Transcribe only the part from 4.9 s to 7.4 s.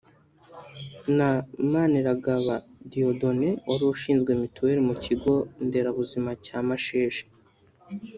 kigo nderabuzima cya Mashesha